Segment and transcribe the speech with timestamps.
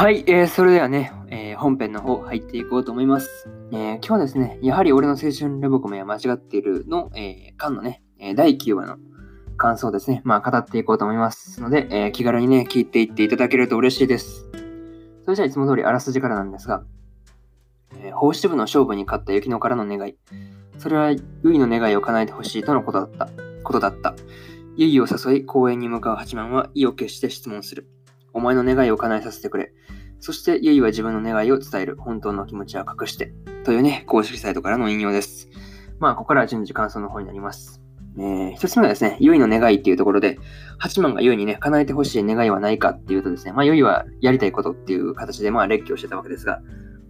[0.00, 3.50] はい、えー、それではねえ、本編の方入っていこうと思います。
[3.70, 8.02] えー、今日はですね、やはり俺の青春レボコメは間違っているの、えー、間のね、
[8.34, 8.96] 第9話の
[9.58, 14.46] 感想ですね、まあ語っていこうと思いますので、え、気軽にね、聞いていっていただけると嬉しいです。
[15.24, 16.82] それじゃあいつも通りあらすじからなんですが、
[17.98, 20.16] えー、法師部の勝負に勝った雪乃からの願い。
[20.78, 21.20] それは、ゆ
[21.52, 23.28] いの願いを叶えてほしいとのことだった。
[23.64, 24.14] ことだった。
[24.78, 27.86] ゆいを誘い、公園に向かう八幡は意を決して質問する。
[28.32, 29.72] お前の願いを叶えさせてくれ。
[30.20, 31.96] そして、ゆいは自分の願いを伝える。
[31.96, 33.32] 本当の気持ちは隠して。
[33.64, 35.48] というね、公式サイトからの引用です。
[35.98, 37.80] まあ、ここからは順次感想の方になります。
[38.18, 40.38] えー、一つ目はですね、ゆいの願いっていうところで、
[40.78, 46.60] 八幡がゆいにね、叶えてほしい願いはないかっていうとですね、まあ、ゆいはやりたいことっていう形で、まあ、列挙してたわけですが、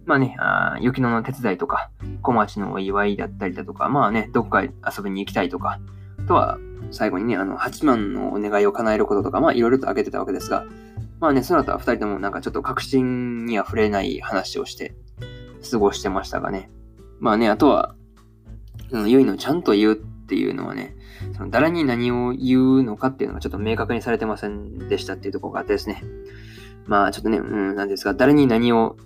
[0.05, 1.91] まあね、あ雪乃の手伝いとか、
[2.21, 4.71] 小町のお祝いだったりだとか、まあね、どっか遊
[5.03, 5.79] びに行きたいとか、
[6.19, 6.57] あとは、
[6.91, 10.65] 最後にね、あの、八幡のお願いを叶えることとか、まあ、いろいろと挙げてたわけですが、
[11.21, 14.95] まあね、その後は二人ともなんかちょっと確信には触れない話をして
[15.69, 16.71] 過ごしてましたがね。
[17.19, 17.95] まあね、あとは、
[18.91, 20.95] ゆいのちゃんと言うっていうのはね、
[21.37, 26.03] その誰に何を言うのかっていうのがちょっと明確にされてませんでしたっていうところがあってですね。
[26.87, 28.97] まあちょっとね、うん、なんですが、誰に何を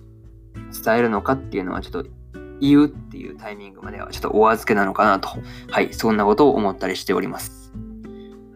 [0.82, 2.06] 伝えるのかっていうのはちょっと
[2.62, 5.28] 言うっていうタイミングまではちょっとお預けなのかなと、
[5.70, 7.74] はい、そんなことを思ったりしております。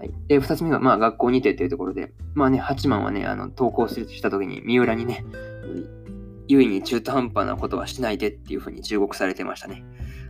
[0.00, 0.14] はい。
[0.28, 5.26] で、二つ目が、まあ、学校にてっていうところで、まあね、八幡はね、あの、登校した時に、三浦にね、
[6.48, 9.84] 優位に中途半端なことはしないでっていうふうに忠告されてましたね。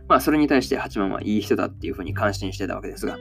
[0.09, 3.17] まあ、それに対して八幡はいい人だっていうふうに感心してたわけですが、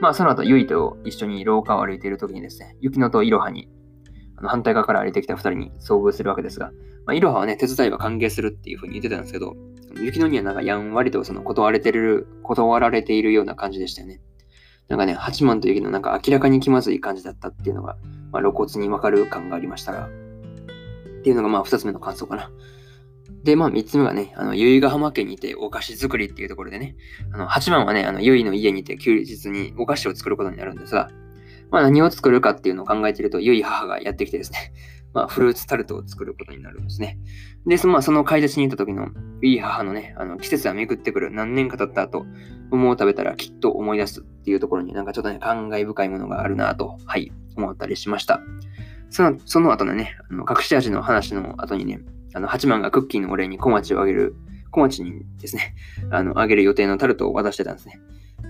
[0.00, 3.68] まあ、その後、ゆいと一緒に廊下を歩いている時にですね、雪乃といろはに、
[4.36, 6.70] あの反対側から歩いてきた二人に遭遇するわけですが、
[7.04, 9.54] まあ、いろははね、手伝いは歓迎するっていうふうに言ってたんですけど、
[10.02, 14.20] 雪乃にはなんかやんわりとその断れてる、断られているような感じでしたよね。
[14.90, 17.96] なんかね、八幡というのなんか明らかに気まずい感じだったっていうのが、
[18.32, 22.50] まあ、露骨にわかる感がありましたが、っていうのがまあ二つ目の感想かな。
[23.44, 26.96] で、まあ三つ目がね、あの、由比ヶ浜家にてお菓子作りっていうところでね、
[27.32, 31.08] あの、八幡はね、あの、由比の家にて休日にお菓子を作ることになるんですが、
[31.70, 34.72] まあ何を作るかっていうのを考えていると、由比母がやってきてですね、
[35.12, 37.18] まあ、フルーツタルトを作ることになるんですね。
[37.66, 39.08] で、その,、まあ、その買い出しに行った時の
[39.42, 42.26] いい母のね、あの季節が巡ってくる何年か経った後、
[42.70, 48.40] 桃を食べたらきっと思い出すっていうところになんかちょっとね、感慨深いものがあるなと、はい、思ったりしました。
[49.10, 52.00] そのその後のね、あの隠し味の話の後にね、
[52.32, 54.36] あの八幡がクッキーのお礼に小町をあげる、
[54.70, 55.74] 小町にですね、
[56.12, 58.00] あの、あげる予定のタルトを渡してたんですね。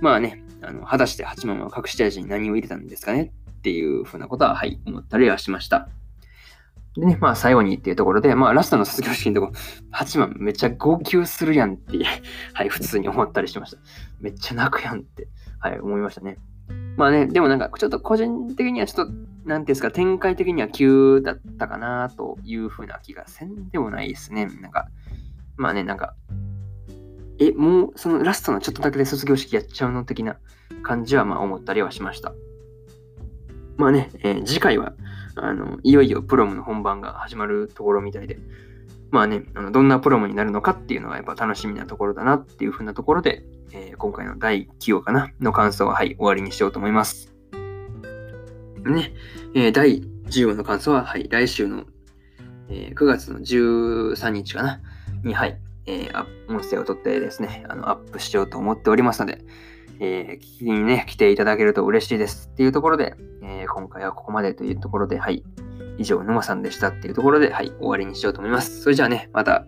[0.03, 5.88] まあね、あの果たして八幡は隠し味に何を入れたんですかねっていうふうなことは、はい、思ったりはしました。
[7.00, 9.53] でね、まあ最後にっていうところで、まあラストの卒業式のとこ、
[9.95, 11.98] 8万めっちゃ号泣するやんって、
[12.53, 13.78] はい、普通に思ったりしました。
[14.21, 15.27] めっちゃ泣くやんって、
[15.59, 16.36] はい、思いましたね。
[16.98, 19.22] まあね、でもなんかちょっと個人的にはちょっと、なんて
[19.53, 24.47] いうんですか、展開的には急だったかなというふうな気がせんでもないですね。
[24.60, 24.89] なんか、
[25.57, 26.15] まあね、なんか、
[27.39, 30.36] え、もうそのラストのちょっとだけで卒業式やっちゃうの的な
[30.83, 32.34] 感じはまあ思ったりはしました。
[33.78, 34.92] まあね、えー、次回は、
[35.36, 38.38] あの、いよいよプロムの本番が始まるところみたいで、
[39.10, 47.34] まあね、あのどんなプロムになるのかっていうのがやっぱ楽しみなところだなっていうふうなところで、えー、今回の第9話かなの感想は、はい、終わりにしようと思います。
[48.84, 49.12] ね、
[49.54, 51.84] えー、第10話の感想は、はい、来週の
[52.71, 54.80] えー、9月の13日かな、
[55.24, 59.44] に、はい、えー、音声を取ってですね、あのアップしようと思っておりますので、
[60.03, 65.45] えー、聞きにね、来ていただけると嬉しいですっていうところで、えー、今回はここまでというところで、はい、
[65.99, 68.81] 以上、沼さんでしたっていうところで、はい、終わりにしようと思います。
[68.81, 69.67] それじゃあね、また、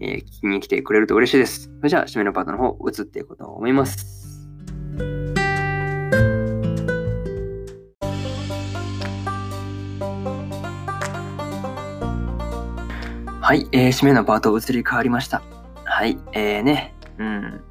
[0.00, 1.64] えー、聞きに来てくれると嬉しいです。
[1.78, 4.20] それじゃあ、締めのパートの方、移っていこうと思います。
[13.40, 15.42] はい、えー、締めのパート移り変わりました。
[15.84, 17.69] はい、えーね、うん。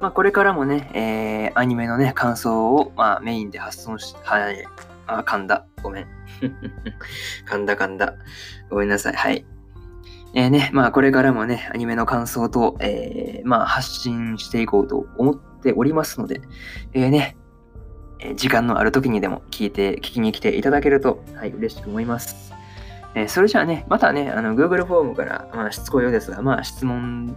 [0.00, 4.64] まあ、これからもね、えー、アニメのね、感想を、まあ、メインで発送し、はい、
[5.06, 5.66] あ、噛んだ。
[5.82, 6.06] ごめん。
[7.48, 8.14] 噛んだ噛んだ。
[8.68, 9.14] ごめんなさい。
[9.14, 9.46] はい。
[10.34, 16.42] えー、ね、まあ、これからもね、アニメの感想と、えー、まあ、発信していこうと思っておりますので、
[16.92, 17.36] えー、ね、
[18.18, 22.52] え時間のある時にでも聞いて、聞きに来ていただけると、はい、嬉しく思います。
[23.14, 27.34] えー、それじゃあね、またね、あの、Google フォームから、まあ、しつこいようですが、まあ、質問、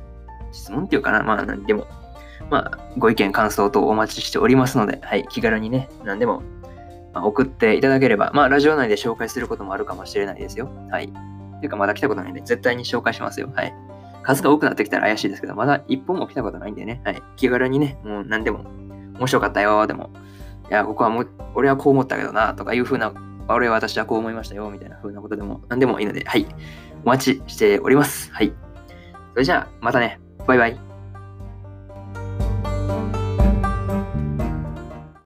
[0.51, 1.87] 質問っていうかな、まあ、何でも、
[2.49, 6.41] まあ、ご意見、感想等お待ちしておりますので、はい、気軽にね、何でも、
[7.13, 10.69] まあ、送っていただければ、まあ、ラジオ内で紹介することもあるかもしれないですよ。
[10.91, 11.07] はい。
[11.59, 13.51] ていうか、まだ来たことないんで、絶対に紹介しますよ。
[13.53, 13.73] はい。
[14.23, 17.21] 数が多くなってきたら怪しいですけど、まだ一本も来たことないんでね、はい。
[17.35, 18.65] 気軽にね、もう何でも、
[19.17, 20.09] 面白かったよ、でも、
[20.69, 23.11] いや、ここはもう、俺はこう思ったけどな、とかいう風な
[23.55, 26.45] 俺は私はこう思いましたよ、みたいな風なことでも何でもいいので、はい。
[27.03, 28.31] お待ちしております。
[28.31, 28.53] はい。
[29.33, 30.19] それじゃあ、またね。
[30.45, 30.88] バイバイ。